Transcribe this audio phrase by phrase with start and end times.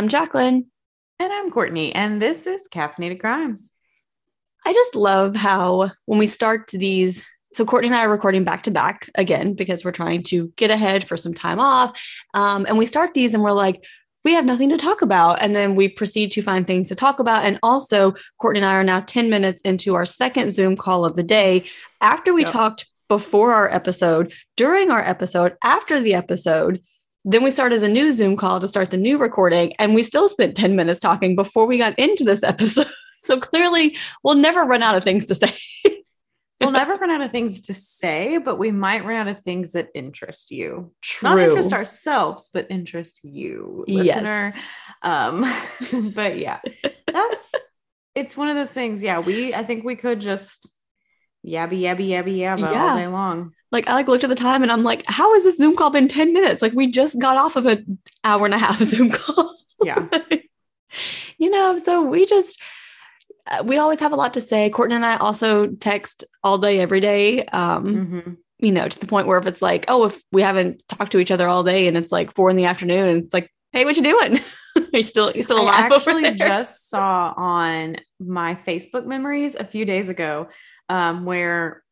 [0.00, 0.64] I'm Jacqueline.
[1.18, 3.70] And I'm Courtney, and this is Caffeinated Crimes.
[4.64, 7.22] I just love how when we start these,
[7.52, 10.70] so Courtney and I are recording back to back again because we're trying to get
[10.70, 12.02] ahead for some time off.
[12.32, 13.84] Um, and we start these and we're like,
[14.24, 15.42] we have nothing to talk about.
[15.42, 17.44] And then we proceed to find things to talk about.
[17.44, 21.14] And also, Courtney and I are now 10 minutes into our second Zoom call of
[21.14, 21.64] the day
[22.00, 22.50] after we Yep.
[22.50, 26.80] talked before our episode, during our episode, after the episode.
[27.24, 30.28] Then we started a new Zoom call to start the new recording, and we still
[30.28, 32.86] spent 10 minutes talking before we got into this episode.
[33.22, 35.54] So clearly, we'll never run out of things to say.
[36.62, 39.72] We'll never run out of things to say, but we might run out of things
[39.72, 40.92] that interest you.
[41.00, 41.30] True.
[41.30, 44.16] Not interest ourselves, but interest you, Yes.
[44.16, 44.52] listener.
[45.00, 45.50] Um,
[46.14, 46.60] but yeah,
[47.10, 47.50] that's
[48.14, 49.02] it's one of those things.
[49.02, 50.70] Yeah, we I think we could just
[51.46, 52.82] yabby yabby yabby yabba Yeah.
[52.92, 53.52] all day long.
[53.72, 55.90] like I like looked at the time and I'm like, how has this Zoom call
[55.90, 56.60] been 10 minutes?
[56.62, 59.54] Like we just got off of an hour and a half Zoom call.
[59.84, 60.06] Yeah.
[61.38, 62.60] you know, so we just
[63.46, 64.68] uh, we always have a lot to say.
[64.70, 67.44] Courtney and I also text all day, every day.
[67.46, 68.36] Um, Mhm.
[68.58, 71.18] you know, to the point where if it's like, oh, if we haven't talked to
[71.18, 73.84] each other all day and it's like four in the afternoon, and it's like, hey,
[73.86, 74.38] what you doing?
[74.76, 79.56] Are you still you still I alive over actually just saw on my Facebook memories
[79.56, 80.48] a few days ago
[80.90, 81.82] um, where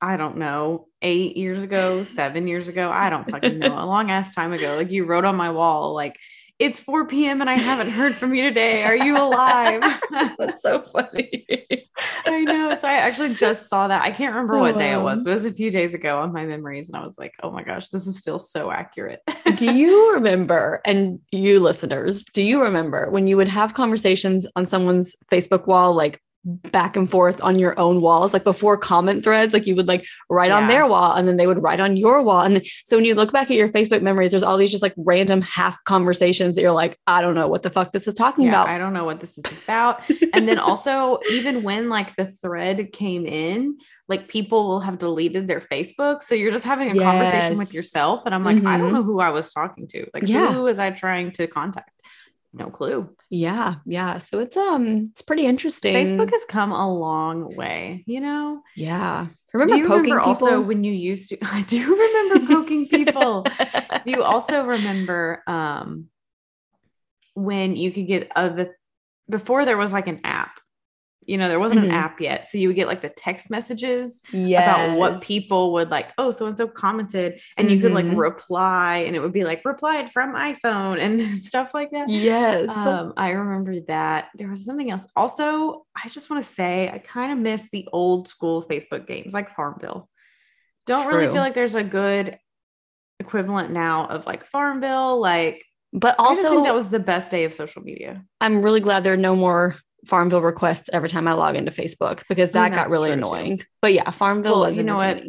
[0.00, 4.10] I don't know, eight years ago, seven years ago, I don't fucking know, a long
[4.10, 4.76] ass time ago.
[4.76, 6.16] Like you wrote on my wall, like,
[6.58, 7.40] it's 4 p.m.
[7.40, 8.82] and I haven't heard from you today.
[8.82, 9.80] Are you alive?
[10.38, 11.46] That's so funny.
[12.26, 12.76] I know.
[12.76, 14.02] So I actually just saw that.
[14.02, 16.32] I can't remember what day it was, but it was a few days ago on
[16.32, 16.90] my memories.
[16.90, 19.20] And I was like, oh my gosh, this is still so accurate.
[19.54, 24.66] do you remember, and you listeners, do you remember when you would have conversations on
[24.66, 26.20] someone's Facebook wall, like
[26.72, 30.06] back and forth on your own walls, like before comment threads, like you would like
[30.30, 32.40] write on their wall and then they would write on your wall.
[32.40, 34.82] And then, so when you look back at your Facebook memories, there's all these just
[34.82, 38.14] like random half conversations that you're like, I don't know what the fuck this is
[38.14, 38.68] talking Yeah, about.
[38.68, 40.00] I don't know what this is about.
[40.32, 43.76] and then also, even when like the thread came in,
[44.08, 46.22] like people will have deleted their Facebook.
[46.22, 48.22] So you're just having a conversation with yourself.
[48.24, 48.92] And I'm like, I don't Mhm.
[48.94, 50.06] know who I was talking to.
[50.14, 50.50] Like, Yeah.
[50.52, 51.90] who was I trying to contact?
[52.52, 53.14] No clue.
[53.30, 53.76] yeah.
[53.84, 54.18] Yeah.
[54.18, 55.94] So it's, um, it's pretty interesting.
[55.94, 58.62] Facebook has come a long way, you know?
[58.74, 59.26] yeah.
[59.54, 60.48] Remember do you poking remember people?
[60.48, 61.38] also when you used to?
[61.42, 63.46] I do remember poking people.
[64.04, 66.08] do you also remember um
[67.34, 68.74] when you could get uh, the
[69.30, 70.60] before there was like an app
[71.28, 71.84] you know there wasn't Mhm.
[71.84, 74.62] an app yet so you would get like the text messages yes.
[74.62, 78.16] about what people would like oh so and so commented and you could like Mhm.
[78.16, 82.68] reply and it would be like replied from iphone and stuff like that Yes.
[82.70, 84.28] um, I remember that.
[84.34, 85.06] There was something else.
[85.14, 89.34] Also, I just want to say I kind of miss the old school Facebook games
[89.34, 90.08] like Farmville.
[90.86, 92.38] Don't really feel like there's a good
[93.20, 95.20] equivalent now of like Farmville.
[95.20, 95.62] Like,
[95.92, 98.24] but I also, think that was the best day of social media.
[98.40, 99.76] I'm really glad there are no more
[100.08, 103.20] Farmville requests every time I log into Facebook because that got really true, too.
[103.20, 103.60] annoying.
[103.82, 105.22] But yeah, Farmville Well, was you know what?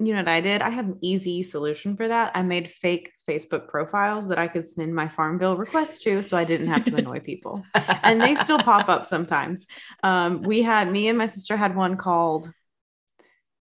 [0.00, 0.60] You know what I did?
[0.60, 2.32] I have an easy solution for that.
[2.34, 6.42] I made fake Facebook profiles that I could send my Farmville requests to so I
[6.44, 7.62] didn't have to annoy people.
[7.74, 9.66] and they still pop up sometimes.
[10.02, 12.50] Um, we had me and my sister had one called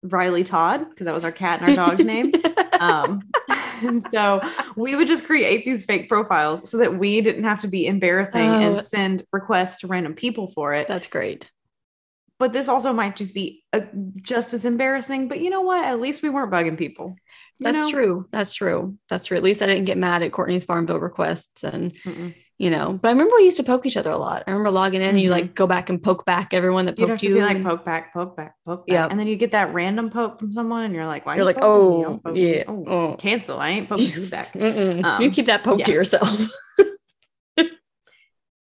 [0.02, 2.32] Riley Todd because that was our cat and our dog's name.
[2.80, 3.20] Um,
[3.82, 4.40] and so
[4.76, 8.48] we would just create these fake profiles so that we didn't have to be embarrassing
[8.48, 8.60] Oh.
[8.76, 10.88] and send requests to random people for it.
[10.88, 11.50] That's great.
[12.38, 13.82] But this also might just be uh,
[14.20, 15.28] just as embarrassing.
[15.28, 15.84] But you know what?
[15.84, 17.14] At least we weren't bugging people.
[17.60, 17.90] That's know?
[17.90, 18.28] true.
[18.32, 18.98] That's true.
[19.08, 19.36] That's true.
[19.36, 22.34] At least I didn't get mad at Courtney's Farmville requests and Mm-mm.
[22.62, 24.44] You know, but I remember we used to poke each other a lot.
[24.46, 27.08] I remember logging in and you like go back and poke back everyone that You'd
[27.08, 27.40] poked you.
[27.42, 28.92] like poke back, poke back, poke back.
[28.94, 29.10] Yep.
[29.10, 31.44] And then you get that random poke from someone and you're like, why You're you
[31.46, 33.16] like, oh, yeah, Oh, oh.
[33.16, 33.58] cancel.
[33.58, 34.54] I ain't poking you back.
[34.56, 36.30] Um, you keep that poke to yourself.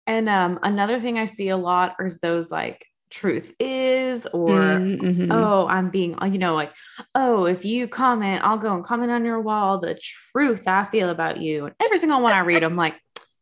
[0.06, 5.31] And um, another thing I see a lot is those like truth is or Mhm.
[5.31, 6.71] oh i'm being you know like
[7.13, 9.94] oh if you comment i'll go and comment on your wall the
[10.33, 12.95] truth i feel about you and every single one i read i'm like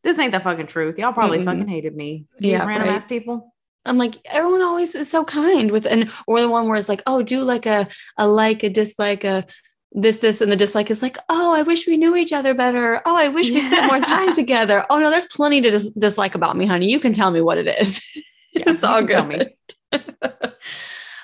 [0.04, 1.46] this ain't the fucking truth y'all probably Mm-mm.
[1.46, 2.96] fucking hated me you Yeah, random right.
[2.96, 3.54] ass people
[3.84, 7.02] I'm like, everyone always is so kind with, and or the one where it's like,
[7.08, 9.44] oh, do like a a like, a dislike, a
[9.92, 13.02] this, this, and the dislike is like, oh, I wish we knew each other better.
[13.08, 14.86] Oh, I wish we spent more time together.
[14.92, 16.92] Oh no, there's plenty to dis- dislike about me, honey.
[16.92, 18.00] You can tell me what it is.
[18.54, 19.54] Yeah, it's you all good.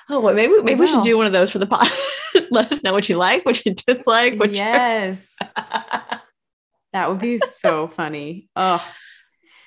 [0.08, 1.86] oh, well, maybe maybe we should do one of those for the pod.
[2.50, 5.36] Let us know what you like, what you dislike, what yes
[6.92, 8.84] that would be so funny oh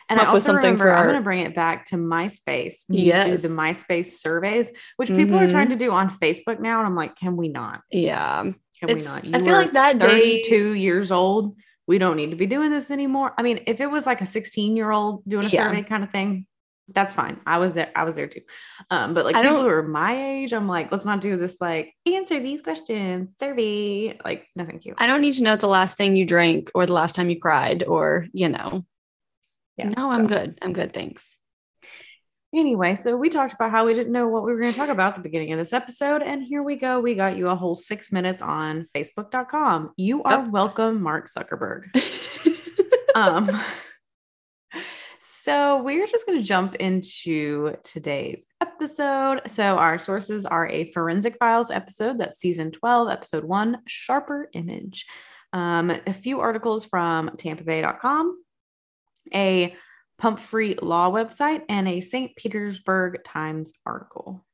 [0.10, 2.84] and I also something for remember, I'm going to bring it back to MySpace.
[2.90, 3.42] We used to Yes.
[3.42, 5.52] do the MySpace surveys, which people are Mhm.
[5.52, 6.80] trying to do on Facebook now.
[6.80, 7.80] And I'm like, can we not?
[7.92, 8.42] yeah.
[8.42, 8.54] Can
[8.88, 9.26] we It's, not?
[9.34, 11.56] I feel like that day 32 years old
[11.88, 13.34] we don't need to be doing this anymore.
[13.38, 15.68] I mean, if it was like a 16 year old doing a Yeah.
[15.68, 16.46] survey kind of thing,
[16.94, 17.40] that's fine.
[17.46, 17.92] I was there.
[17.96, 18.42] I was there too.
[18.90, 21.60] Um, but like I people who are my age, I'm like, let's not do this
[21.62, 24.18] like answer these questions, survey.
[24.24, 24.96] Like, no, thank you.
[24.98, 27.40] I don't need to know the last thing you drank or the last time you
[27.40, 28.86] cried or, you know.
[29.78, 30.60] Yeah, No, I'm so- good.
[30.62, 30.94] I'm good.
[30.94, 31.38] Thanks.
[32.54, 34.90] Anyway, so we talked about how we didn't know what we were going to talk
[34.90, 36.22] about at the beginning of this episode.
[36.22, 37.00] And here we go.
[37.00, 39.92] We got you a whole six minutes on facebook.com.
[39.96, 40.50] You are Yep.
[40.50, 41.86] welcome, Mark Zuckerberg.
[43.16, 43.50] um,
[45.44, 49.42] so we're just going to jump into today's episode.
[49.48, 55.08] So our sources are a Forensic Files episode, that's season 12, episode one, Sharper Image.
[55.52, 58.44] Um, a few articles from tampabay.com,
[59.34, 59.76] a
[60.20, 62.36] Pump Free Law website, and a St.
[62.36, 64.46] Petersburg Times article.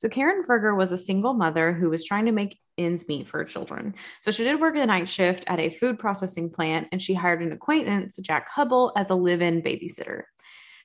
[0.00, 3.36] So Karen Ferger was a single mother who was trying to make ends meet for
[3.36, 3.94] her children.
[4.22, 7.42] So she did work a night shift at a food processing plant and she hired
[7.42, 10.22] an acquaintance, Jack Hubble, as a live-in babysitter.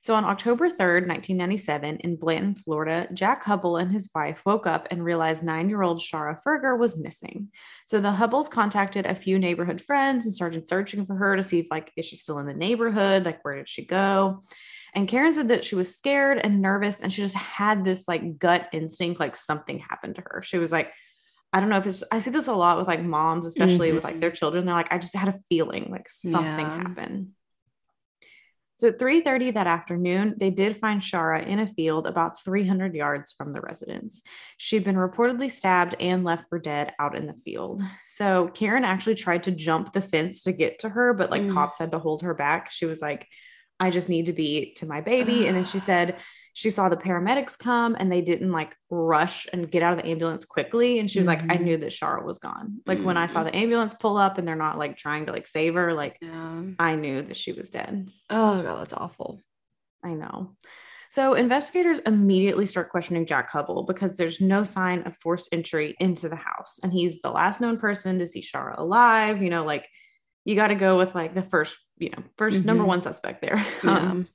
[0.02, 4.86] So on October 3rd, 1997, in Blanton, Florida, Jack Hubble and his wife woke up
[4.90, 7.48] and realized nine-year-old Shara Ferger was missing.
[7.86, 11.60] So the Hubbles contacted a few neighborhood friends and started searching for her to see
[11.60, 13.24] if like is she still in the neighborhood?
[13.24, 14.42] Like where did she go?
[14.96, 18.38] And Karen said that she was scared and nervous and she just had this like
[18.38, 20.42] gut instinct like something happened to her.
[20.42, 20.90] She was like,
[21.52, 24.04] I don't know if it's I see this a lot with like moms, especially with
[24.04, 24.64] like their children.
[24.64, 26.82] They're like, I just had a feeling like something Yeah.
[26.82, 27.28] happened.
[28.78, 33.32] So at 3:30 that afternoon, they did find Shara in a field about 300 yards
[33.32, 34.22] from the residence.
[34.58, 37.80] She'd been reportedly stabbed and left for dead out in the field.
[38.04, 41.54] So Karen actually tried to jump the fence to get to her, but like Mm.
[41.54, 42.70] cops had to hold her back.
[42.70, 43.26] She was like,
[43.78, 45.46] I just need to be to my baby.
[45.46, 46.16] And then she said
[46.54, 50.06] she saw the paramedics come and they didn't like rush and get out of the
[50.08, 50.98] ambulance quickly.
[50.98, 51.62] And she was like, I Mhm.
[51.64, 52.80] knew that Shara was gone.
[52.86, 55.46] Like when I saw the ambulance pull up and they're not like trying to like
[55.46, 56.62] save her, like Yeah.
[56.78, 58.08] I knew that she was dead.
[58.30, 59.42] Oh god, that's awful.
[60.02, 60.56] I know.
[61.10, 66.28] So investigators immediately start questioning Jack Hubble because there's no sign of forced entry into
[66.30, 66.80] the house.
[66.82, 69.42] And he's the last known person to see Shara alive.
[69.42, 69.86] You know, like
[70.46, 72.86] you got to go with like the first, you know, 1st number Mhm.
[72.88, 73.56] one suspect there.
[73.84, 73.98] Yeah.
[73.98, 74.28] Um,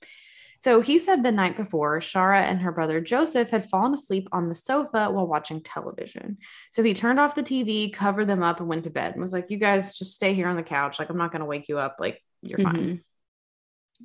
[0.60, 4.48] so he said the night before, Shara and her brother Joseph had fallen asleep on
[4.48, 6.38] the sofa while watching television.
[6.70, 9.34] So he turned off the TV, covered them up, and went to bed and was
[9.34, 11.00] like, You guys just stay here on the couch.
[11.00, 11.96] Like, I'm not going to wake you up.
[12.00, 12.76] Like, you're fine.
[12.76, 13.04] Mhm.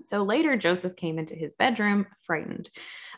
[0.06, 2.70] So later, Joseph came into his bedroom frightened.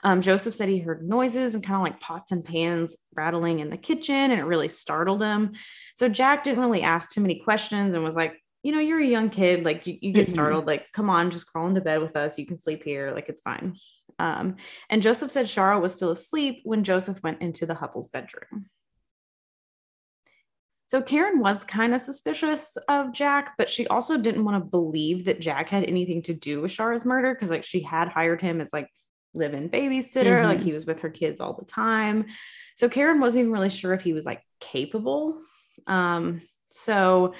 [0.02, 3.68] Um, Joseph said he heard noises and kind of like pots and pans rattling in
[3.70, 5.52] the kitchen, and it really startled him.
[5.96, 9.06] So Jack didn't really ask too many questions and was like, You know, you're a
[9.06, 9.64] young kid.
[9.64, 10.32] Like, you, you get Mhm.
[10.32, 10.66] startled.
[10.66, 12.38] Like, come on, just crawl into bed with us.
[12.38, 13.12] You can sleep here.
[13.12, 13.76] Like, it's fine.
[14.18, 14.56] Um,
[14.90, 18.66] and Joseph said Shara was still asleep when Joseph went into the Hubble's bedroom.
[20.88, 25.26] So Karen was kind of suspicious of Jack, but she also didn't want to believe
[25.26, 28.60] that Jack had anything to do with Shara's murder because like she had hired him
[28.62, 28.88] as like
[29.34, 30.62] live-in babysitter, like Mhm.
[30.62, 32.24] he was with her kids all the time.
[32.74, 35.42] So Karen wasn't even really sure if he was like capable.
[35.86, 36.40] Um,
[36.70, 37.34] so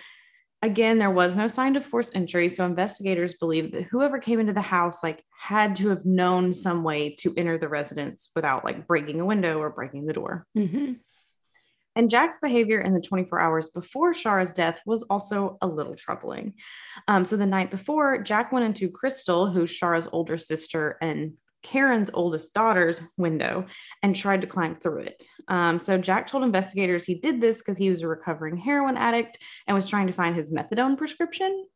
[0.63, 2.49] again, there was no sign of force entry.
[2.49, 6.83] So investigators believe that whoever came into the house like had to have known some
[6.83, 10.47] way to enter the residence without like breaking a window or breaking the door.
[10.57, 10.99] Mhm.
[11.95, 16.55] And Jack's behavior in the 24 hours before Shara's death was also a little troubling.
[17.09, 22.11] Um, so the night before, Jack went into Crystal, who's Shara's older sister and Karen's
[22.15, 23.67] oldest daughter's window,
[24.03, 25.23] and tried to climb through it.
[25.49, 29.39] Um, so Jack told investigators he did this because he was a recovering heroin addict
[29.67, 31.67] and was trying to find his methadone prescription.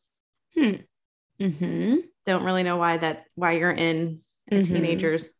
[1.40, 2.02] Mhm.
[2.26, 4.20] Don't really know why that why you're in
[4.50, 4.64] a Mhm.
[4.64, 5.36] teenager's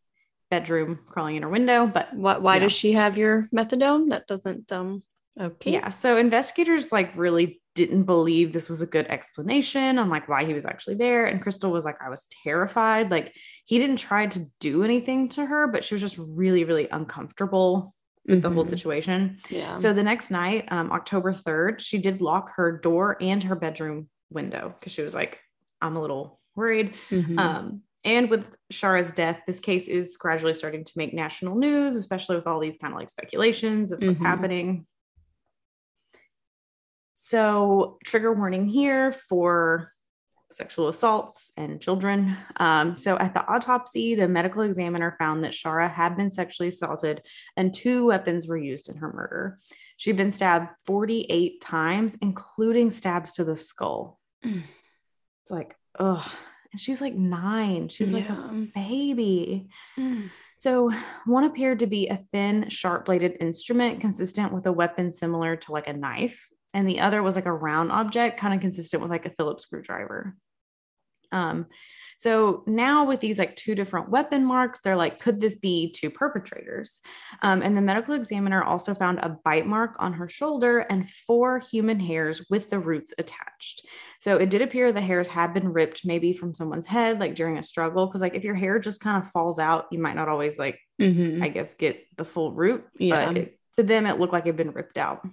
[0.51, 4.09] bedroom crawling in her window, but Why, why does she have your methadone?
[4.11, 5.03] That doesn't um
[5.41, 5.73] okay.
[5.73, 5.91] Yeah.
[5.91, 10.53] So investigators like really didn't believe this was a good explanation on like why he
[10.53, 11.25] was actually there.
[11.27, 13.11] And Crystal was like, I was terrified.
[13.11, 13.33] Like
[13.65, 17.95] he didn't try to do anything to her, but she was just really, really uncomfortable
[18.29, 18.71] with the whole Mhm.
[18.71, 19.39] situation.
[19.51, 19.77] Yeah.
[19.77, 24.09] So the next night, um, October 3rd, she did lock her door and her bedroom
[24.31, 25.41] window because she was like,
[25.81, 26.95] I'm a little worried.
[27.11, 27.39] Mhm.
[27.39, 32.37] Um, and with Shara's death, this case is gradually starting to make national news, especially
[32.37, 34.27] with all these kind of like speculations of what's Mhm.
[34.27, 34.87] happening.
[37.25, 39.93] So, trigger warning here for
[40.51, 42.37] sexual assaults and children.
[42.57, 47.23] Um, so, at the autopsy, the medical examiner found that Shara had been sexually assaulted
[47.57, 49.61] and two weapons were used in her murder.
[49.99, 54.19] She'd been stabbed 48 times, including stabs to the skull.
[54.45, 54.63] Mm.
[55.43, 56.29] It's like, ugh.
[56.73, 57.89] And she's like nine.
[57.89, 59.69] She's like a baby.
[59.97, 60.29] Mm.
[60.59, 60.91] So,
[61.25, 65.71] one appeared to be a thin, sharp bladed instrument consistent with a weapon similar to
[65.71, 66.49] like a knife.
[66.75, 69.65] And the other was like a round object, kind of consistent with like a Phillips
[69.65, 70.37] screwdriver.
[71.33, 71.67] Um,
[72.19, 76.09] so now with these like two different weapon marks, they're like, could this be two
[76.09, 77.01] perpetrators?
[77.43, 81.59] Um, and the medical examiner also found a bite mark on her shoulder and four
[81.59, 83.85] human hairs with the roots attached.
[84.21, 87.59] So it did appear the hairs had been ripped maybe from someone's head, like during
[87.59, 88.07] a struggle.
[88.07, 90.79] Cause like if your hair just kind of falls out, you might not always like,
[91.01, 91.43] mm-hmm.
[91.43, 92.85] I guess, get the full root.
[92.99, 93.27] Yeah.
[93.27, 95.27] But it, to them, it looked like it had been ripped out.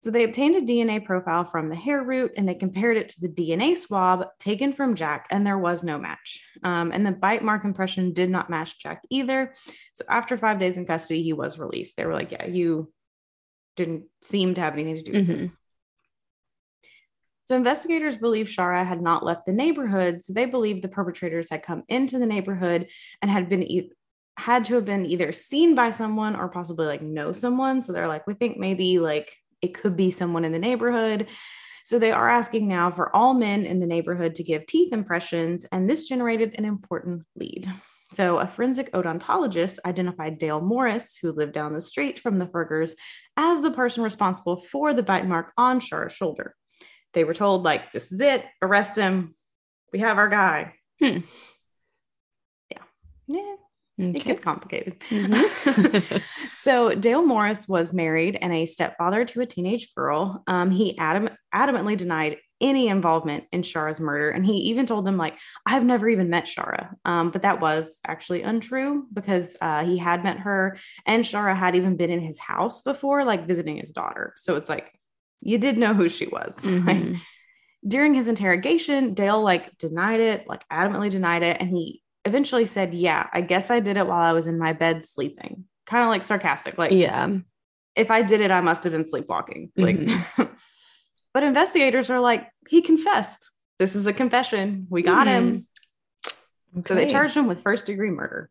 [0.00, 3.20] So they obtained a DNA profile from the hair root and they compared it to
[3.20, 6.42] the DNA swab taken from Jack, and there was no match.
[6.64, 9.54] Um, and the bite mark impression did not match Jack either.
[9.94, 11.96] So after five days in custody, he was released.
[11.96, 12.90] They were like, Yeah, you
[13.76, 15.36] didn't seem to have anything to do with mm-hmm.
[15.36, 15.52] this.
[17.44, 20.22] So investigators believe Shara had not left the neighborhood.
[20.22, 22.86] So they believe the perpetrators had come into the neighborhood
[23.20, 23.90] and had been e-
[24.38, 27.82] had to have been either seen by someone or possibly like know someone.
[27.82, 31.26] So they're like, we think maybe like it could be someone in the neighborhood.
[31.84, 35.64] So they are asking now for all men in the neighborhood to give teeth impressions,
[35.72, 37.72] and this generated an important lead.
[38.12, 42.94] So, a forensic odontologist identified Dale Morris, who lived down the street from the Fergers,
[43.36, 46.56] as the person responsible for the bite mark on Shara's shoulder.
[47.12, 49.36] They were told, like, this is it, arrest him.
[49.92, 50.74] We have our guy.
[51.00, 51.18] Hmm.
[52.70, 52.82] Yeah.
[53.28, 53.54] Yeah.
[54.00, 54.18] Okay.
[54.18, 55.00] It gets complicated.
[55.10, 56.16] Mm-hmm.
[56.50, 60.42] so Dale Morris was married and a stepfather to a teenage girl.
[60.46, 65.16] Um, he adam- adamantly denied any involvement in Shara's murder, and he even told them
[65.16, 69.96] like, "I've never even met Shara." Um, but that was actually untrue because uh, he
[69.96, 70.76] had met her,
[71.06, 74.34] and Shara had even been in his house before, like visiting his daughter.
[74.36, 74.92] So it's like
[75.40, 76.56] you did know who she was.
[76.70, 77.14] Mm-hmm.
[77.88, 82.94] During his interrogation, Dale like denied it, like adamantly denied it, and he eventually said,
[82.94, 85.64] Yeah, I guess I did it while I was in my bed sleeping.
[85.86, 86.78] Kind of like sarcastic.
[86.78, 87.38] Like, yeah,
[87.96, 89.72] if I did it, I must have been sleepwalking.
[89.76, 90.42] Like, mm-hmm.
[91.34, 93.50] but investigators are like, He confessed.
[93.78, 94.86] This is a confession.
[94.90, 95.48] We got mm-hmm.
[95.48, 95.66] him.
[96.78, 96.88] Okay.
[96.88, 98.50] So they charged him with first degree murder.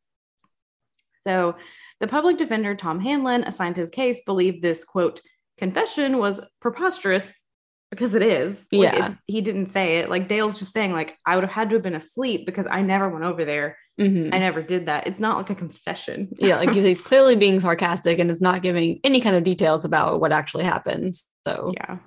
[1.23, 1.55] So
[1.99, 5.21] the public defender, Tom Hanlon, assigned his case, believed this quote,
[5.57, 7.33] confession was preposterous
[7.91, 8.67] because it is.
[8.71, 9.11] Like, yeah.
[9.11, 10.09] It, he didn't say it.
[10.09, 12.81] Like Dale's just saying, like, I would have had to have been asleep because I
[12.81, 13.77] never went over there.
[13.99, 14.33] Mm-hmm.
[14.33, 15.07] I never did that.
[15.07, 16.29] It's not like a confession.
[16.37, 16.57] yeah.
[16.57, 20.21] Like you say, clearly being sarcastic and is not giving any kind of details about
[20.21, 21.25] what actually happens.
[21.47, 21.97] So, yeah.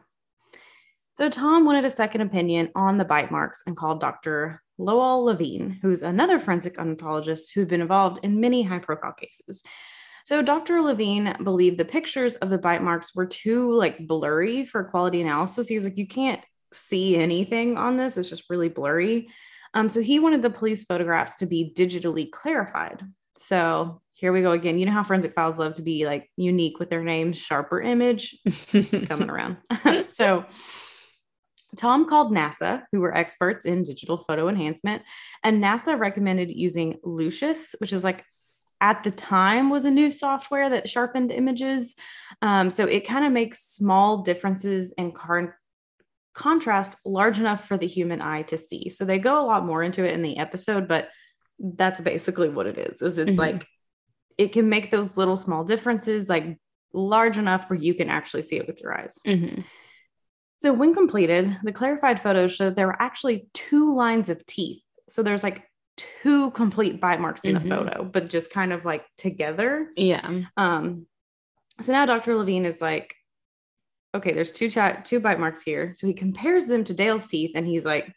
[1.14, 4.62] So Tom wanted a second opinion on the bite marks and called Dr.
[4.78, 9.62] Lowell Levine, who's another forensic odontologist who'd been involved in many high profile cases.
[10.24, 10.80] So Dr.
[10.80, 15.68] Levine believed the pictures of the bite marks were too like blurry for quality analysis.
[15.68, 16.40] He's like, you can't
[16.72, 18.16] see anything on this.
[18.16, 19.28] It's just really blurry.
[19.74, 23.02] Um, so he wanted the police photographs to be digitally clarified.
[23.36, 24.78] So here we go again.
[24.78, 28.38] You know how forensic files love to be like unique with their names, sharper image
[28.44, 29.56] it's coming around.
[30.08, 30.44] so
[31.76, 35.02] Tom called NASA, who were experts in digital photo enhancement,
[35.42, 38.24] and NASA recommended using Lucis, which is like
[38.82, 41.94] at the time was a new software that sharpened images.
[42.42, 45.56] Um, so it kind of makes small differences in car-
[46.34, 48.90] contrast large enough for the human eye to see.
[48.90, 51.08] So they go a lot more into it in the episode, but
[51.60, 53.00] that's basically what it is.
[53.00, 53.38] Is it's mm-hmm.
[53.38, 53.66] like
[54.36, 56.58] it can make those little small differences like
[56.92, 59.16] large enough where you can actually see it with your eyes.
[59.24, 59.62] Mm-hmm.
[60.58, 64.82] So when completed, the clarified photos showed there were actually two lines of teeth.
[65.08, 65.64] So there's like
[66.22, 67.68] two complete bite marks in mm-hmm.
[67.68, 69.88] the photo, but just kind of like together.
[69.96, 70.42] Yeah.
[70.56, 71.06] Um,
[71.80, 72.36] so now Dr.
[72.36, 73.14] Levine is like,
[74.14, 74.70] okay, there's two
[75.04, 75.94] two bite marks here.
[75.96, 78.12] So he compares them to Dale's teeth and he's like,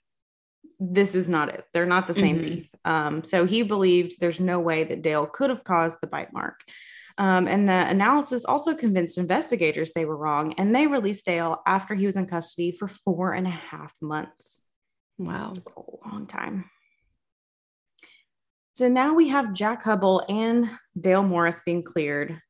[0.79, 1.63] this is not it.
[1.73, 2.55] They're not the same mm-hmm.
[2.55, 2.69] teeth.
[2.83, 6.59] Um, so he believed there's no way that Dale could have caused the bite mark.
[7.17, 11.95] Um, and the analysis also convinced investigators they were wrong, and they released Dale after
[11.95, 14.61] he was in custody for four and a half months.
[15.17, 15.53] Wow.
[15.77, 16.69] A long time.
[18.75, 22.41] So now we have Jack Hubble and Dale Morris being cleared.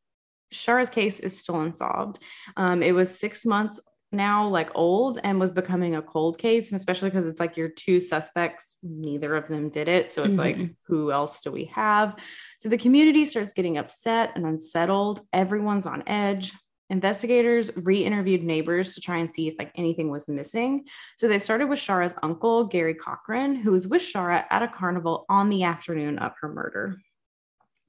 [0.51, 2.17] Shara's case is still unsolved.
[2.57, 3.79] Um, it was six months
[4.11, 7.69] now, like old, and was becoming a cold case, and especially because it's like your
[7.69, 10.11] two suspects, neither of them did it.
[10.11, 10.61] So it's mm-hmm.
[10.61, 12.15] like, who else do we have?
[12.59, 15.21] So the community starts getting upset and unsettled.
[15.31, 16.53] Everyone's on edge.
[16.89, 20.85] Investigators re-interviewed neighbors to try and see if like anything was missing.
[21.17, 25.25] So they started with Shara's uncle, Gary Cochran, who was with Shara at a carnival
[25.27, 26.97] on the afternoon of her murder.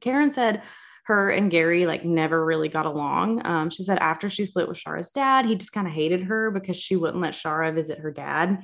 [0.01, 0.63] Karen said
[1.05, 3.45] her and Gary like never really got along.
[3.47, 6.51] Um, she said after she split with Shara's dad, he just kind of hated her
[6.51, 8.63] because she wouldn't let Shara visit her dad.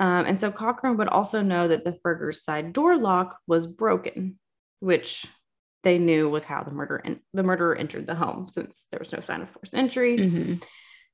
[0.00, 4.38] Um, and so Cochran would also know that the Fergers side door lock was broken,
[4.80, 5.26] which
[5.84, 9.12] they knew was how the murder and the murderer entered the home since there was
[9.12, 10.18] no sign of forced entry.
[10.18, 10.54] Mm-hmm.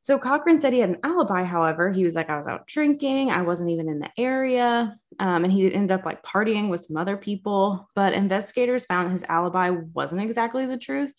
[0.05, 1.45] So Cochran said he had an alibi.
[1.45, 3.31] However, he was like, I was out drinking.
[3.31, 4.95] I wasn't even in the area.
[5.19, 7.89] Um, and he ended up like partying with some other people.
[7.95, 11.13] But investigators found his alibi wasn't exactly the truth.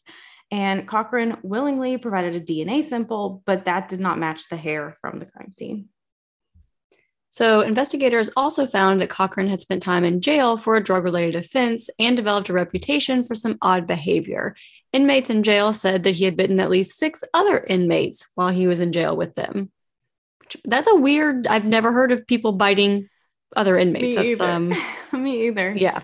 [0.52, 5.18] And Cochran willingly provided a DNA sample, but that did not match the hair from
[5.18, 5.90] the crime scene.
[7.36, 11.36] So, investigators also found that Cochran had spent time in jail for a drug related
[11.36, 14.56] offense and developed a reputation for some odd behavior.
[14.94, 18.68] Inmates in jail said that he had bitten at least six other inmates while he
[18.68, 19.70] was in jail with them.
[20.64, 23.10] That's a weird, I've never heard of people biting
[23.54, 24.06] other inmates.
[24.06, 24.50] Me That's either.
[24.50, 24.74] um
[25.22, 25.74] Me either.
[25.76, 26.04] yeah.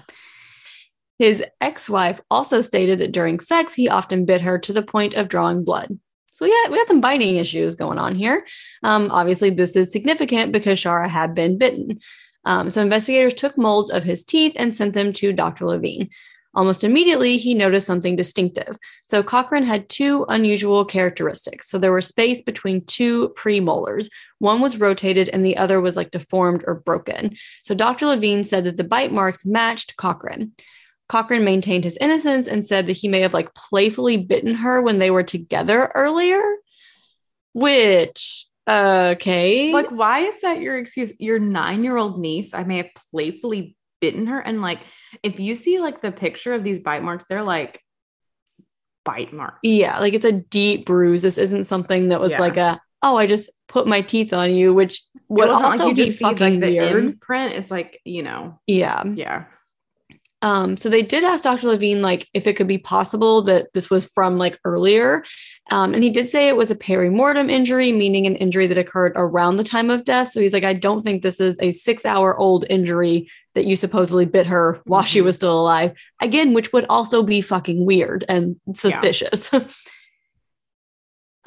[1.17, 5.29] His ex-wife also stated that during sex he often bit her to the point of
[5.29, 5.97] drawing blood.
[6.41, 8.43] So yeah, we got some biting issues going on here.
[8.81, 11.99] Um, obviously, this is significant because Shara had been bitten.
[12.45, 15.67] Um, so investigators took molds of his teeth and sent them to Dr.
[15.67, 16.09] Levine.
[16.55, 18.75] Almost immediately, he noticed something distinctive.
[19.05, 21.69] So Cochran had two unusual characteristics.
[21.69, 24.09] So there were space between two premolars.
[24.39, 27.35] One was rotated and the other was like deformed or broken.
[27.63, 28.07] So Dr.
[28.07, 30.53] Levine said that the bite marks matched Cochran.
[31.11, 34.97] Cochran maintained his innocence and said that he may have like playfully bitten her when
[34.97, 36.41] they were together earlier,
[37.51, 39.73] which okay.
[39.73, 41.11] Like, why is that your excuse?
[41.19, 44.39] Your nine year old niece, I may have playfully bitten her.
[44.39, 44.79] And like,
[45.21, 47.81] if you see like the picture of these bite marks, they're like
[49.03, 49.59] bite marks.
[49.63, 51.23] yeah, like it's a deep bruise.
[51.23, 52.39] This isn't something that was Yeah.
[52.39, 55.93] like a oh, I just put my teeth on you, which would also like you
[55.95, 57.03] be just see fucking like the weird.
[57.03, 57.55] imprint.
[57.55, 59.03] It's like, you know, yeah.
[59.03, 59.45] yeah.
[60.43, 61.67] Um, so they did ask Dr.
[61.67, 65.23] Levine like if it could be possible that this was from like earlier.
[65.69, 69.13] Um, and he did say it was a perimortem injury, meaning an injury that occurred
[69.15, 70.31] around the time of death.
[70.31, 73.75] So he's like, I don't think this is a six hour old injury that you
[73.75, 75.25] supposedly bit her while she Mhm.
[75.25, 75.93] was still alive.
[76.21, 79.51] Again, which would also be fucking weird and suspicious.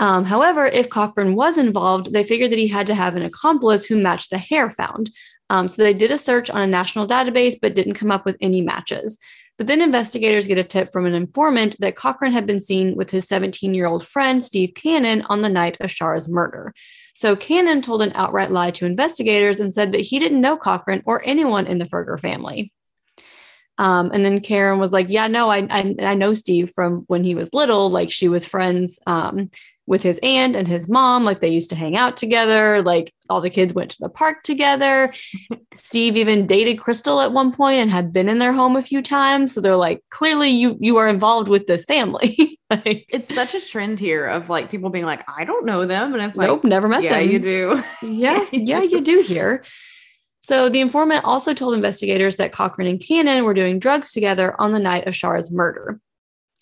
[0.00, 3.84] Um, however, if Cochran was involved, they figured that he had to have an accomplice
[3.84, 5.10] who matched the hair found.
[5.50, 8.36] Um, so they did a search on a national database, but didn't come up with
[8.40, 9.18] any matches.
[9.56, 13.10] But then investigators get a tip from an informant that Cochran had been seen with
[13.10, 16.74] his 17 year old friend, Steve Cannon, on the night of Shara's murder.
[17.14, 21.02] So Cannon told an outright lie to investigators and said that he didn't know Cochran
[21.06, 22.72] or anyone in the Ferger family.
[23.78, 27.24] Um, and then Karen was like, "Yeah, no, I, I I know Steve from when
[27.24, 27.90] he was little.
[27.90, 29.48] Like she was friends um,
[29.86, 31.24] with his aunt and his mom.
[31.24, 32.82] Like they used to hang out together.
[32.82, 35.12] Like all the kids went to the park together.
[35.74, 39.02] Steve even dated Crystal at one point and had been in their home a few
[39.02, 39.52] times.
[39.52, 42.36] So they're like, clearly you you are involved with this family.
[42.70, 46.14] like, It's such a trend here of like people being like, I don't know them.
[46.14, 47.04] And it's like, nope, never met them.
[47.04, 47.30] yeah, them.
[47.30, 47.82] you do.
[48.02, 49.64] Yeah, yeah, you do here.
[50.40, 54.72] So the informant also told investigators that Cochran and Cannon were doing drugs together on
[54.72, 56.00] the night of Shara's murder.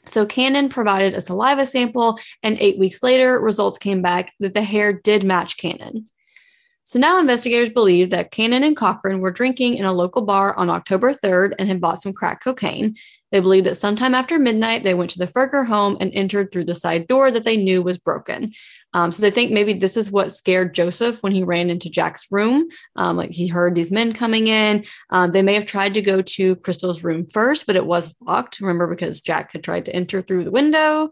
[0.06, 4.62] So Cannon provided a saliva sample, and eight weeks later, results came back that the
[4.62, 6.08] hair did match Cannon.
[6.84, 10.68] So now investigators believe that Cannon and Cochran were drinking in a local bar on
[10.68, 12.96] October 3rd and had bought some crack cocaine.
[13.30, 16.64] They believe that sometime after midnight, they went to the Ferger home and entered through
[16.64, 18.50] the side door that they knew was broken.
[18.94, 22.26] Um, so they think maybe this is what scared Joseph when he ran into Jack's
[22.30, 22.68] room.
[22.96, 24.84] Um, like he heard these men coming in.
[25.10, 28.60] Um, they may have tried to go to Crystal's room first, but it was locked.
[28.60, 31.10] Remember, because Jack had tried to enter through the window.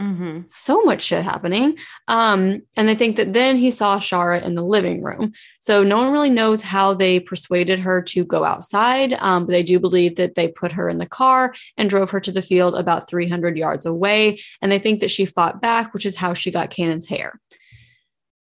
[0.00, 0.50] Mhm.
[0.50, 1.76] So much shit happening.
[2.08, 5.32] Um, and they think that then he saw Shara in the living room.
[5.60, 9.12] So no one really knows how they persuaded her to go outside.
[9.14, 12.20] Um, but they do believe that they put her in the car and drove her
[12.20, 14.40] to the field about 300 yards away.
[14.62, 17.38] And they think that she fought back, which is how she got Cannon's hair.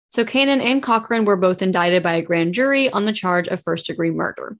[0.09, 3.61] So Cannon and Cochran were both indicted by a grand jury on the charge of
[3.61, 4.57] first degree murder.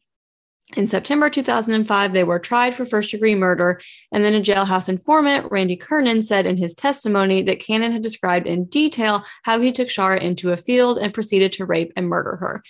[0.74, 3.80] In September 2005, they were tried for first degree murder,
[4.12, 8.48] and then a jailhouse informant, Randy Kernan, said in his testimony that Cannon had described
[8.48, 12.38] in detail how he took Shara into a field and proceeded to rape and murder
[12.38, 12.64] her.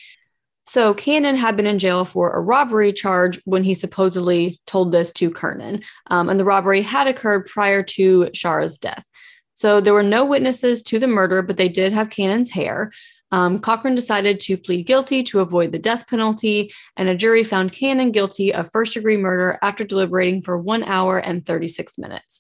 [0.65, 5.13] So Cannon had been in jail for a robbery charge when he supposedly told this
[5.13, 9.08] to Kernan, um, and the robbery had occurred prior to Shara's death.
[9.53, 12.91] So there were no witnesses to the murder, but they did have Cannon's hair.
[13.31, 17.71] Um, Cochran decided to plead guilty to avoid the death penalty, and a jury found
[17.71, 22.39] Cannon guilty of first degree murder after deliberating for one hour and 36 minutes.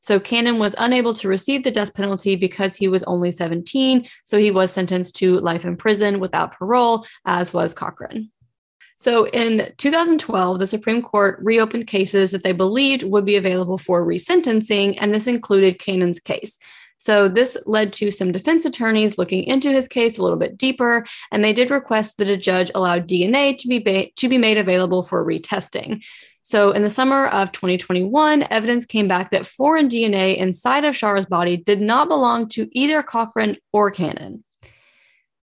[0.00, 4.38] So Cannon was unable to receive the death penalty because he was only 17, so
[4.38, 8.30] he was sentenced to life in prison without parole, as was Cochran.
[8.98, 14.06] So in 2012, the Supreme Court reopened cases that they believed would be available for
[14.06, 16.58] resentencing, and this included Cannon's case.
[16.98, 21.06] So this led to some defense attorneys looking into his case a little bit deeper,
[21.30, 24.58] and they did request that a judge allow DNA to be ba- to be made
[24.58, 26.02] available for retesting.
[26.42, 31.26] So, in the summer of 2021, evidence came back that foreign DNA inside of Shara's
[31.26, 34.44] body did not belong to either Cochran or Cannon.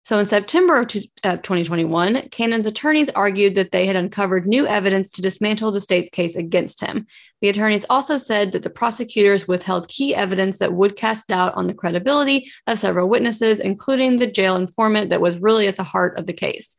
[0.08, 5.22] So, in September of 2021, Cannon's attorneys argued that they had uncovered new evidence to
[5.22, 7.08] dismantle the state's case against him.
[7.42, 11.68] The attorneys also said that the prosecutors withheld key evidence that would cast doubt on
[11.68, 16.18] the credibility of several witnesses, including the jail informant that was really at the heart
[16.18, 16.74] of the case.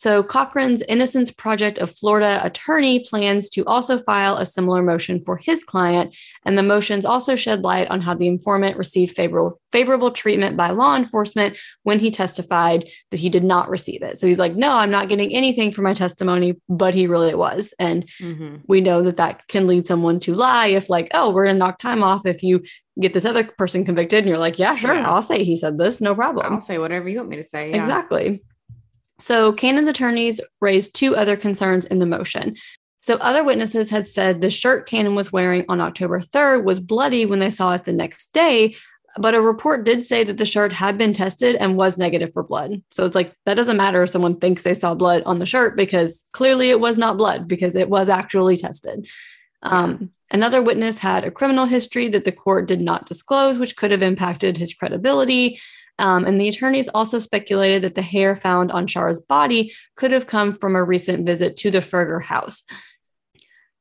[0.00, 5.36] So, Cochran's Innocence Project of Florida attorney plans to also file a similar motion for
[5.36, 6.16] his client.
[6.46, 10.70] And the motions also shed light on how the informant received favorable, favorable treatment by
[10.70, 14.18] law enforcement when he testified that he did not receive it.
[14.18, 17.74] So, he's like, no, I'm not getting anything for my testimony, but he really was.
[17.78, 18.56] And mm-hmm.
[18.66, 21.76] we know that that can lead someone to lie if, like, oh, we're to knock
[21.76, 22.62] time off if you
[22.98, 24.20] get this other person convicted.
[24.20, 25.10] And you're like, yeah, sure, yeah.
[25.10, 26.54] I'll say he said this, no problem.
[26.54, 27.68] I'll say whatever you want me to say.
[27.68, 27.82] Yeah.
[27.82, 28.42] Exactly.
[29.20, 32.56] So Cannon's attorneys raised two other concerns in the motion.
[33.02, 37.24] So other witnesses had said the shirt Cannon was wearing on October 3rd was bloody
[37.24, 38.76] when they saw it the next day,
[39.18, 42.42] but a report did say that the shirt had been tested and was negative for
[42.42, 42.82] blood.
[42.92, 45.76] So it's like that doesn't matter if someone thinks they saw blood on the shirt
[45.76, 49.08] because clearly it was not blood because it was actually tested.
[49.62, 53.90] Um, another witness had a criminal history that the court did not disclose, which could
[53.90, 55.58] have impacted his credibility.
[56.00, 60.26] Um, and the attorneys also speculated that the hair found on Shara's body could have
[60.26, 62.64] come from a recent visit to the Ferger house.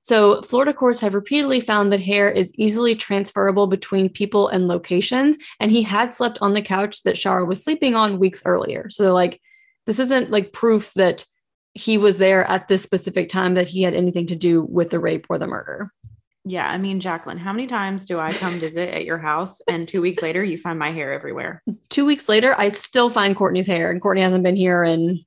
[0.02, 5.38] So, Florida courts have repeatedly found that hair is easily transferable between people and locations.
[5.60, 8.90] And he had slept on the couch that Shara was sleeping on weeks earlier.
[8.90, 9.40] So, they're like,
[9.86, 11.26] this isn't like proof that
[11.74, 15.00] he was there at this specific time that he had anything to do with the
[15.00, 15.92] rape or the murder.
[16.50, 19.88] Yeah, I mean, Jacqueline, how many times do I come visit at your house and
[19.88, 21.62] two weeks later you find my hair everywhere?
[21.90, 25.24] Two weeks later, I still find Courtney's hair, and Courtney hasn't been here in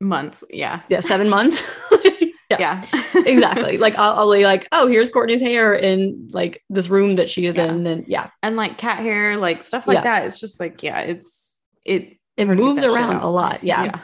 [0.00, 0.44] months.
[0.50, 0.82] Yeah.
[0.88, 1.60] Yeah, seven months.
[2.48, 2.82] yeah, yeah.
[3.26, 3.76] exactly.
[3.76, 7.46] Like I'll, I'll, be like, oh, here's Courtney's hair in like this room that she
[7.46, 7.64] is yeah.
[7.64, 10.02] in, and yeah, and like cat hair, like stuff like yeah.
[10.02, 10.26] that.
[10.26, 13.64] It's just like, yeah, it's it it moves around a lot.
[13.64, 14.00] Yeah.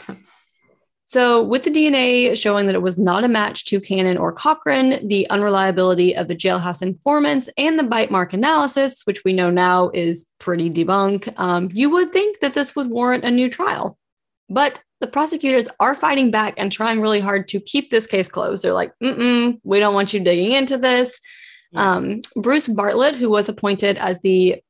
[1.11, 5.09] So, with the DNA showing that it was not a match to Cannon or Cochran,
[5.09, 9.90] the unreliability of the jailhouse informants, and the bite mark analysis, which we know now
[9.92, 13.99] is pretty debunk, um, you would think that this would warrant a new trial.
[14.49, 18.62] But the prosecutors are fighting back and trying really hard to keep this case closed.
[18.62, 21.18] They're like, mm we don't want you digging into this.
[21.75, 24.62] Um, Bruce Bartlett, who was appointed as the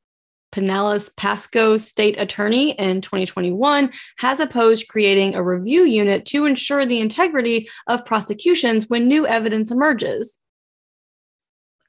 [0.52, 7.00] Pinellas Pasco state attorney in 2021 has opposed creating a review unit to ensure the
[7.00, 10.36] integrity of prosecutions when new evidence emerges.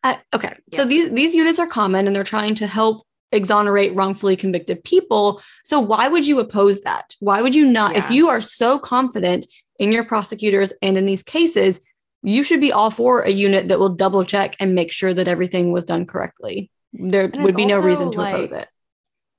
[0.03, 0.77] Uh, okay, yeah.
[0.77, 5.41] so these, these units are common and they're trying to help exonerate wrongfully convicted people.
[5.63, 7.15] So why would you oppose that?
[7.19, 7.93] Why would you not?
[7.93, 7.99] Yeah.
[7.99, 9.45] If you are so confident
[9.79, 11.79] in your prosecutors and in these cases,
[12.23, 15.27] you should be all for a unit that will double check and make sure that
[15.27, 18.67] everything was done correctly there would be no reason to like, oppose it.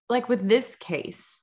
[0.09, 1.41] Like with this case,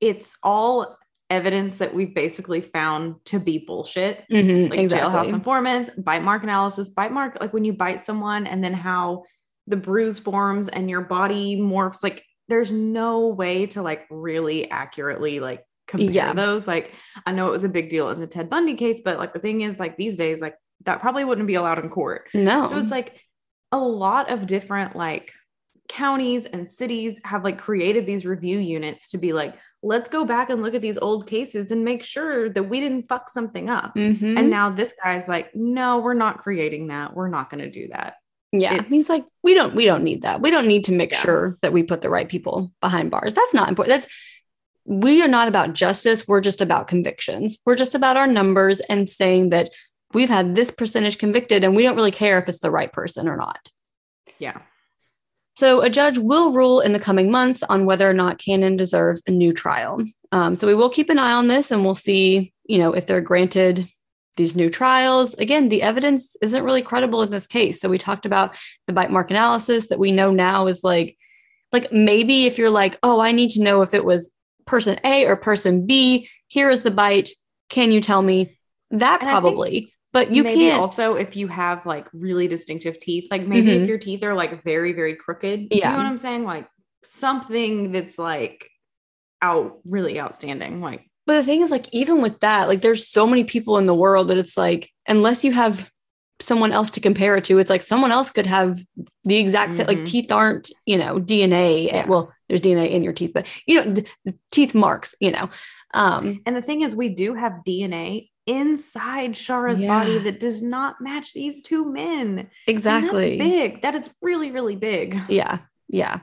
[0.00, 0.96] it's all
[1.30, 4.24] evidence that we've basically found to be bullshit.
[4.30, 5.10] Mm-hmm, like exactly.
[5.10, 9.24] jailhouse informants, bite mark analysis, bite mark, like when you bite someone and then how
[9.66, 15.40] the bruise forms and your body morphs, like there's no way to like really accurately
[15.40, 16.32] like compare yeah.
[16.34, 16.68] those.
[16.68, 16.92] Like
[17.24, 19.38] I know it was a big deal in the Ted Bundy case, but like the
[19.38, 22.28] thing is like these days, like that probably wouldn't be allowed in court.
[22.34, 22.66] No.
[22.66, 23.20] So it's like
[23.72, 25.32] a lot of different like
[25.88, 30.48] counties and cities have like created these review units to be like let's go back
[30.48, 33.94] and look at these old cases and make sure that we didn't fuck something up.
[33.94, 34.38] Mm-hmm.
[34.38, 37.14] and now this guy's like no we're not creating that.
[37.14, 38.14] We're not going to do that.
[38.52, 40.40] Yeah it's, he's like we don't we don't need that.
[40.40, 41.18] We don't need to make yeah.
[41.18, 43.34] sure that we put the right people behind bars.
[43.34, 44.12] That's not important that's
[44.84, 46.26] we are not about justice.
[46.26, 47.58] We're just about convictions.
[47.64, 49.68] We're just about our numbers and saying that
[50.14, 53.28] we've had this percentage convicted and we don't really care if it's the right person
[53.28, 53.68] or not.
[54.38, 54.60] Yeah.
[55.54, 59.22] So a judge will rule in the coming months on whether or not Cannon deserves
[59.26, 60.02] a new trial.
[60.32, 63.06] Um, so we will keep an eye on this and we'll see, you know, if
[63.06, 63.86] they're granted
[64.36, 65.34] these new trials.
[65.34, 67.80] Again, the evidence isn't really credible in this case.
[67.80, 68.54] So we talked about
[68.86, 71.18] the bite mark analysis that we know now is like,
[71.70, 74.30] like maybe if you're like, oh, I need to know if it was
[74.66, 77.30] person A or person B, here is the bite.
[77.68, 78.58] Can you tell me
[78.90, 79.91] that and probably?
[80.12, 83.82] But you maybe can't also if you have like really distinctive teeth like maybe mm-hmm.
[83.82, 85.76] if your teeth are like very very crooked yeah.
[85.76, 86.66] you know what i'm saying like
[87.02, 88.68] something that's like
[89.40, 93.26] out really outstanding like but the thing is like even with that like there's so
[93.26, 95.90] many people in the world that it's like unless you have
[96.40, 98.82] someone else to compare it to it's like someone else could have
[99.24, 99.86] the exact mm-hmm.
[99.86, 102.06] like teeth aren't you know dna yeah.
[102.06, 104.02] well there's dna in your teeth but you know
[104.50, 105.48] teeth marks you know
[105.94, 109.88] Um, And the thing is, we do have DNA inside Shara's Yeah.
[110.00, 112.48] body that does not match these two men.
[112.66, 113.38] Exactly.
[113.38, 113.82] that's big.
[113.82, 115.18] That is really, really big.
[115.28, 115.58] Yeah.
[115.88, 116.20] Yeah.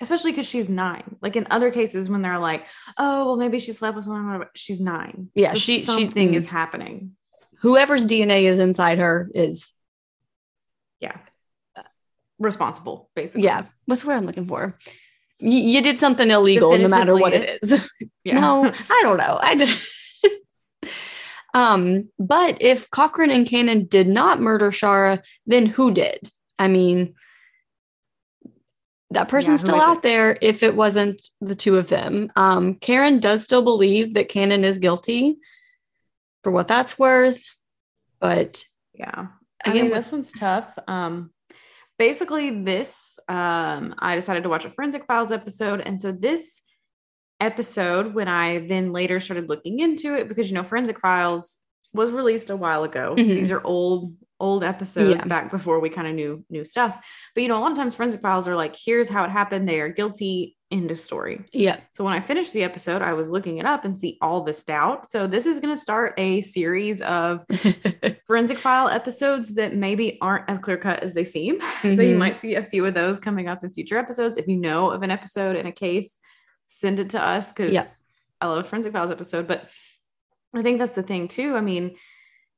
[0.00, 1.16] Especially because she's nine.
[1.22, 2.66] Like in other cases, when they're like,
[2.98, 5.30] "Oh, well, maybe she slept with someone," she's nine.
[5.34, 6.34] Yeah, So she- she- something mm.
[6.34, 7.16] is happening.
[7.60, 9.72] Whoever's DNA is inside her is,
[11.00, 11.16] Yeah,
[12.38, 13.42] responsible, basically.
[13.44, 13.66] yeah.
[13.86, 14.76] What's the word I'm looking for?
[15.38, 17.88] You, you did something illegal no matter what it is.
[18.24, 18.40] yeah.
[18.40, 19.38] No, I don't know.
[19.40, 19.68] I did.
[21.54, 26.28] um, but if Cochran and Cannon did not murder Shara, then who did?
[26.58, 27.14] I mean,
[29.10, 30.02] that person's who still out it?
[30.02, 32.30] there if it wasn't the two of them.
[32.34, 35.36] Um, Karen does still believe that Cannon is guilty
[36.42, 37.44] for what that's worth.
[38.20, 39.28] But Yeah.
[39.64, 40.76] I Again, mean, this one's tough.
[40.88, 41.30] Um,
[41.98, 46.60] basically, this um, I decided to watch a Forensic Files episode, and so this
[47.44, 51.60] episode, when I then later started looking into it, because you know, Forensic Files
[51.92, 53.14] was released a while ago.
[53.16, 53.28] Mhm.
[53.28, 55.24] These are old old episodes Yeah.
[55.26, 56.98] back before we kind of knew new stuff.
[57.34, 59.68] But you know, a lot of times Forensic Files are like, here's how it happened.
[59.68, 60.56] They are guilty.
[60.72, 61.44] End of story.
[61.52, 64.42] yeah, So when I finished the episode, I was looking it up and see all
[64.42, 65.08] this doubt.
[65.08, 67.44] So this is going to start a series of
[68.26, 71.60] forensic file episodes that maybe aren't as clear cut as they seem.
[71.82, 72.18] So you Mhm.
[72.18, 74.36] might see a few of those coming up in future episodes.
[74.36, 76.18] If you know of an episode in a case,
[76.66, 77.86] send it to us because Yeah.
[78.40, 79.46] I love a forensic files episode.
[79.46, 79.68] But
[80.54, 81.54] I think that's the thing too.
[81.56, 81.96] I mean,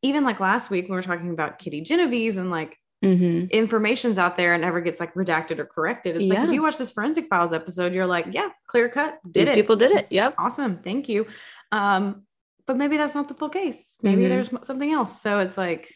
[0.03, 3.51] even like last week when we were talking about Kitty Genovese and like Mhm.
[3.51, 6.17] information's out there and never gets like redacted or corrected.
[6.17, 6.45] It's like Yeah.
[6.47, 9.55] if you watch this forensic files episode, you're like, yeah, clear cut, did These it.
[9.55, 10.07] people did it.
[10.11, 10.35] Yep.
[10.39, 11.27] awesome thank you
[11.73, 12.23] um
[12.67, 14.29] but maybe that's not the full case maybe Mhm.
[14.29, 15.93] there's something else so it's like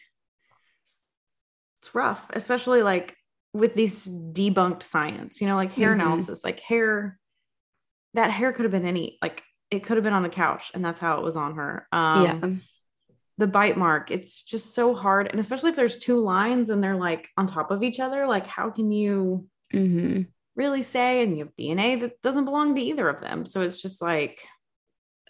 [1.79, 3.15] it's rough especially like
[3.53, 5.95] with these debunked science you know like hair Mhm.
[6.01, 7.19] analysis like hair
[8.13, 10.83] that hair could have been any like it could have been on the couch and
[10.83, 12.49] that's how it was on her um yeah.
[13.37, 16.95] the bite mark it's just so hard and especially if there's two lines and they're
[16.95, 20.21] like on top of each other like how can you hmm
[20.55, 23.81] really say and you have dna that doesn't belong to either of them so it's
[23.81, 24.45] just like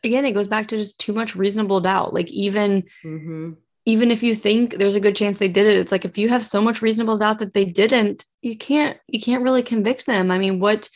[0.04, 2.14] Again, it goes back to just too much reasonable doubt.
[2.14, 3.58] Like even mhm.
[3.86, 6.30] even if you think there's a good chance they did it, it's like if you
[6.30, 10.32] have so much reasonable doubt that they didn't, you can't you can't really convict them.
[10.32, 10.90] I mean, what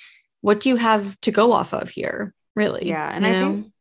[0.45, 2.88] what do you have to go off of here, really?
[2.88, 3.51] Yeah, and You I know?
[3.55, 3.71] think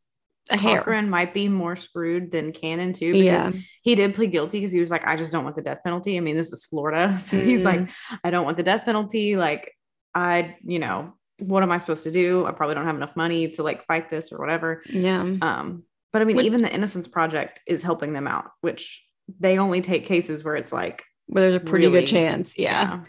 [0.51, 0.79] a hair.
[0.79, 3.51] Cochran might be more screwed than Cannon too, because Yeah.
[3.83, 6.17] he did plead guilty because he was like, I just don't want the death penalty.
[6.17, 7.17] I mean, this is Florida.
[7.27, 8.15] So he's like, Mm-hmm.
[8.25, 9.37] I don't want the death penalty.
[9.37, 9.73] Like,
[10.15, 12.47] I, you know, what am I supposed to do?
[12.47, 14.83] I probably don't have enough money to like fight this or whatever.
[14.89, 15.21] Yeah.
[15.21, 19.05] Um, but I mean, even the Innocence Project is helping them out, which
[19.41, 22.59] they only take cases where it's like, Where there's a pretty really- good chance.
[22.59, 22.71] Yeah.
[22.71, 23.03] Yeah.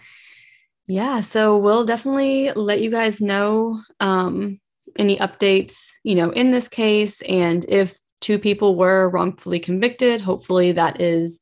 [0.88, 4.60] Yeah, so we'll definitely let you guys know um,
[4.98, 7.22] any updates, you know, in this case.
[7.24, 11.40] And if two people were wrongfully convicted, hopefully that is,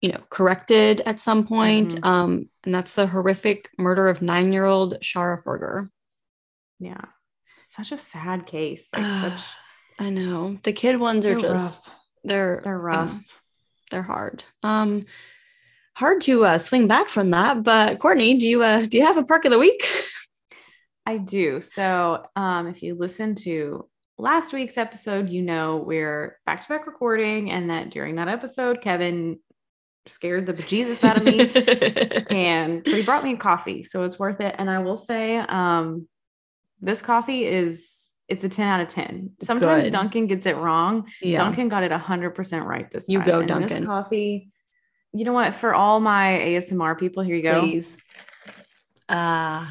[0.00, 1.94] you know, corrected at some point.
[1.96, 2.04] Mhm.
[2.04, 5.88] Um, and that's the horrific murder of nine year old Shara Ferger.
[6.78, 7.04] yeah.
[7.70, 8.88] Such a sad case.
[8.94, 9.40] Like such
[9.98, 10.58] I know.
[10.62, 11.96] The kid ones are just, rough.
[12.22, 13.14] they're, They're rough.
[13.90, 14.44] they're hard.
[14.62, 15.06] Um,
[15.96, 17.62] hard to uh, swing back from that.
[17.62, 19.84] But Courtney, do you uh, do you have a perk of the week?
[21.06, 21.60] I do.
[21.60, 26.86] So, um, if you listen to last week's episode, you know we're back to back
[26.86, 29.38] recording, and that during that episode, Kevin
[30.06, 31.50] scared the bejesus out of me,
[32.30, 34.54] and he brought me a coffee, so it's worth it.
[34.58, 36.06] And I will say, um,
[36.80, 39.32] this coffee is it's a ten out of ten.
[39.42, 39.92] Sometimes Good.
[39.92, 41.08] Dunkin' gets it wrong.
[41.20, 41.38] yeah.
[41.38, 43.12] Dunkin' got it hundred percent right this time.
[43.12, 43.86] You go, And this Dunkin'.
[43.86, 44.51] coffee.
[45.12, 45.54] You know what?
[45.54, 47.60] For all my ASMR people, here you go.
[47.60, 47.98] Please.
[49.08, 49.66] Uh,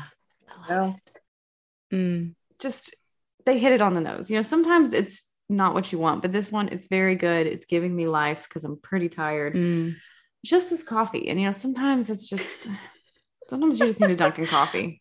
[1.91, 2.95] mm, just
[3.45, 4.29] they hit it on the nose.
[4.29, 7.47] You know, sometimes it's not what you want, but this one, it's very good.
[7.47, 9.55] It's giving me life because I'm pretty tired.
[9.55, 9.95] mm.
[10.45, 11.29] Just this coffee.
[11.29, 12.67] And, you know, sometimes it's just,
[13.47, 15.00] sometimes you just need a Dunkin' coffee.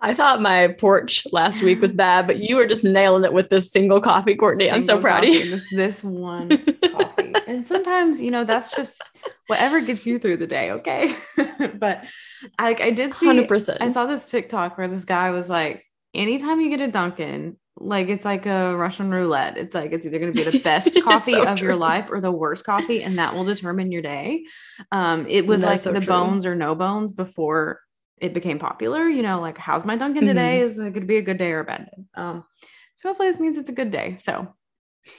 [0.00, 3.48] I thought my porch last week was bad, but you were just nailing it with
[3.48, 4.70] this single coffee, Courtney.
[4.70, 5.60] I'm so Single proud of you.
[5.72, 6.48] This, one
[6.92, 7.32] coffee.
[7.46, 9.02] And sometimes, you know, that's just
[9.46, 10.72] whatever gets you through the day.
[10.72, 11.14] Okay.
[11.74, 12.04] but
[12.58, 13.78] I, I did see, Hundred percent.
[13.80, 18.08] I saw this TikTok where this guy was like, anytime you get a Dunkin', like
[18.08, 19.56] it's like a Russian roulette.
[19.56, 22.20] It's like it's either going to be the best coffee so of your life or
[22.20, 24.44] the worst coffee, and that will determine your day.
[24.92, 26.12] Um, it was That's like so the true.
[26.12, 27.80] bones or no bones before
[28.18, 29.08] it became popular.
[29.08, 30.28] You know, like how's my Dunkin' Mm-hmm.
[30.28, 30.60] today?
[30.60, 32.02] Is it going to be a good day or a bad day?
[32.14, 32.44] Um,
[32.94, 34.16] so hopefully this means it's a good day.
[34.20, 34.54] So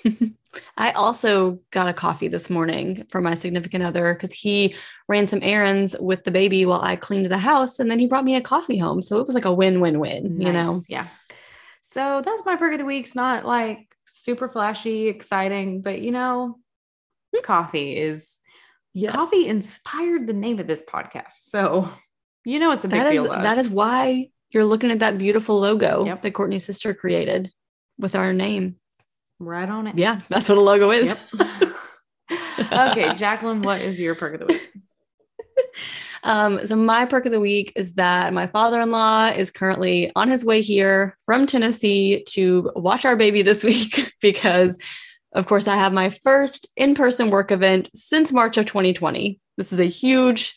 [0.77, 4.73] I also got a coffee this morning for my significant other because he
[5.07, 8.23] ran some errands with the baby while I cleaned the house, and then he brought
[8.23, 9.01] me a coffee home.
[9.01, 10.81] So it was like a win-win-win, you know.
[10.87, 11.07] yeah.
[11.81, 13.05] So that's my perk of the week.
[13.05, 16.59] It's not like super flashy, exciting, but you know,
[17.43, 18.39] coffee is
[18.93, 19.13] Yes.
[19.13, 21.33] coffee inspired the name of this podcast.
[21.49, 21.89] So
[22.45, 23.31] you know it's a big That is deal.
[23.31, 23.43] us.
[23.43, 26.21] that is why you're looking at that beautiful logo Yep.
[26.21, 27.51] that Courtney's sister created
[27.97, 28.75] with our name.
[29.39, 29.97] right on it.
[29.97, 31.31] Yeah, that's what a logo is.
[31.37, 31.75] Yep.
[32.71, 34.71] okay, Jacqueline, what is your perk of the week?
[36.23, 40.43] Um, so my perk of the week is that my father-in-law is currently on his
[40.43, 44.79] way here from Tennessee to watch our baby this week because
[45.33, 49.39] of course I have my first in-person work event since March of 2020.
[49.57, 50.55] This is a huge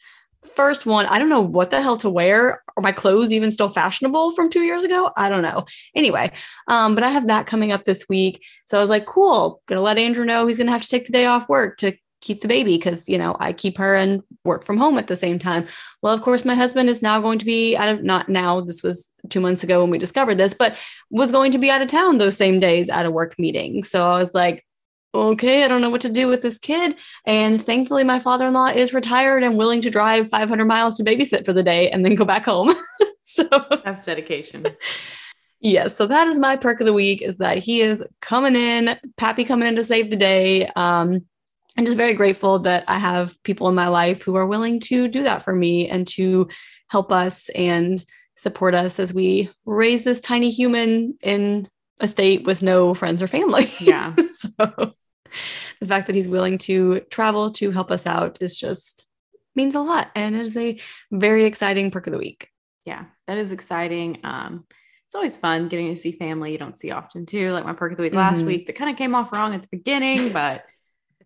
[0.55, 1.07] first one.
[1.07, 2.63] I don't know what the hell to wear.
[2.77, 5.11] Are my clothes even still fashionable from two years ago?
[5.17, 5.67] I don't know.
[5.95, 6.31] Anyway,
[6.69, 8.45] um, but I have that coming up this week.
[8.67, 11.13] So I was like, cool, gonna let Andrew know he's gonna have to take the
[11.13, 14.65] day off work to keep the baby because you know I keep her and work
[14.65, 15.67] from home at the same time.
[16.03, 18.61] Well, of course, my husband is now going to be out of not now.
[18.61, 20.77] This was two months ago when we discovered this, but
[21.11, 23.83] was going to be out of town those same days at a work meeting.
[23.83, 24.65] So I was like,
[25.31, 26.97] okay, I don't know what to do with this kid.
[27.27, 31.53] And thankfully, my father-in-law is retired and willing to drive 500 miles to babysit for
[31.53, 32.75] the day and then go back home.
[33.25, 33.49] so
[33.85, 34.67] That's dedication.
[35.61, 38.97] Yes, so that is my perk of the week is that he is coming in,
[39.17, 40.67] Pappy coming in to save the day.
[40.77, 41.27] Um,
[41.77, 45.09] I'm just very grateful that I have people in my life who are willing to
[45.09, 46.49] do that for me and to
[46.91, 48.05] help us and
[48.37, 51.69] support us as we raise this tiny human in
[52.01, 53.71] a state with no friends or family.
[53.81, 54.15] Yeah.
[54.31, 54.93] so
[55.81, 59.07] the fact that he's willing to travel to help us out is just
[59.55, 60.79] means a lot and it is a
[61.11, 62.49] very exciting perk of the week.
[62.85, 64.21] Yeah, that is exciting.
[64.25, 64.65] Um,
[65.07, 67.51] it's always fun getting to see family you don't see often too.
[67.53, 68.47] Like my perk of the week last Mhm.
[68.47, 70.65] week that kind of came off wrong at the beginning, but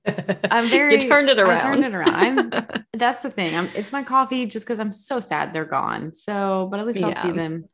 [0.50, 1.60] I'm very you turned it around.
[1.60, 2.54] I turned it around.
[2.54, 3.54] I'm that's the thing.
[3.56, 6.12] I'm it's my coffee just because I'm so sad they're gone.
[6.14, 7.66] So, but at least I'll see them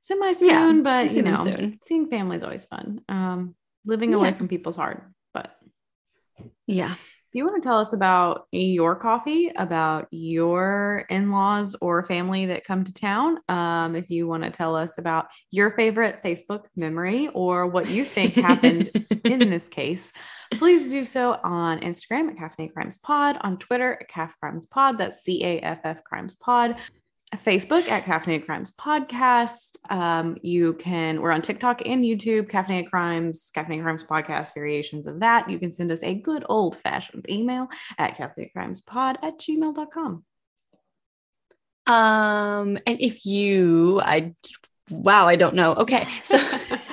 [0.00, 0.82] semi soon.
[0.82, 1.78] but you know, soon.
[1.84, 3.00] seeing family is always fun.
[3.08, 4.34] Um, living away Yeah.
[4.36, 5.00] from people's hard.
[6.66, 6.92] Yeah.
[6.92, 12.46] if you want to tell us about your coffee, about your in laws or family
[12.46, 16.64] that come to town, um, if you want to tell us about your favorite Facebook
[16.76, 18.88] memory or what you think happened
[19.24, 20.12] in this case,
[20.52, 24.98] please do so on Instagram at Caffeinated Crimes Pod, on Twitter at Caff Crimes Pod,
[24.98, 26.76] that's C A F F Crimes Pod.
[27.34, 29.76] Facebook at Caffeinated Crimes Podcast.
[29.90, 35.20] Um, you can, we're on TikTok and YouTube, Caffeinated Crimes, Caffeinated Crimes Podcast, variations of
[35.20, 35.50] that.
[35.50, 40.24] You can send us a good old fashioned email at caffeinatedcrimespod at gmail.com.
[41.86, 44.34] Um, and if you, I,
[44.90, 45.74] wow, I don't know.
[45.74, 46.06] Okay.
[46.22, 46.38] So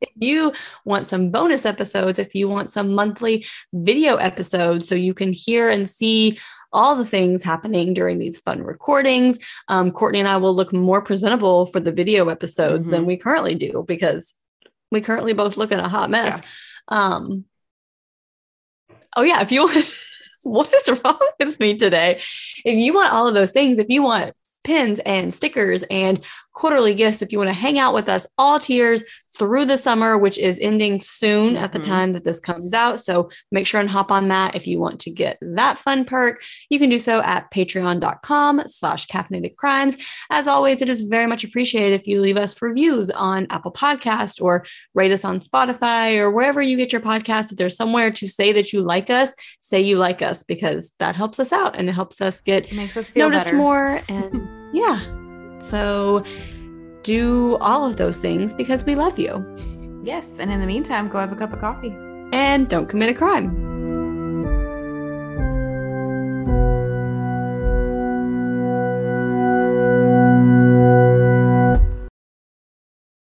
[0.00, 0.52] if you
[0.84, 5.68] want some bonus episodes, if you want some monthly video episodes, so you can hear
[5.68, 6.38] and see
[6.72, 11.00] all the things happening during these fun recordings, um, Courtney and I will look more
[11.00, 13.06] presentable for the video episodes than Mhm.
[13.06, 14.34] we currently do because
[14.90, 16.40] we currently both look in a hot mess.
[16.88, 17.44] Um,
[19.16, 19.92] oh yeah, if you want,
[20.42, 22.16] what is wrong with me today?
[22.64, 24.32] If you want all of those things, if you want
[24.64, 26.20] pins and stickers and
[26.58, 29.04] quarterly gifts, if you want to hang out with us all tiers
[29.38, 31.84] through the summer, which is ending soon at the Mhm.
[31.86, 32.98] time that this comes out.
[32.98, 34.56] So make sure and hop on that.
[34.56, 39.06] If you want to get that fun perk, you can do so at patreon.com slash
[39.06, 39.96] caffeinated crimes.
[40.30, 44.42] As always, it is very much appreciated if you leave us reviews on Apple Podcast
[44.42, 47.52] or rate us on Spotify or wherever you get your podcast.
[47.52, 51.14] If there's somewhere to say that you like us, say you like us because that
[51.14, 53.56] helps us out and it helps us get It makes us feel noticed better.
[53.56, 54.00] more.
[54.08, 55.00] And yeah,
[55.60, 56.22] so
[57.02, 59.44] do all of those things because we love you
[60.00, 60.38] Yes.
[60.38, 61.92] And in the meantime, go have a cup of coffee.
[62.32, 63.50] and don't commit a crime.